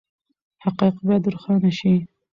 [0.63, 1.93] حقایق باید روښانه شي.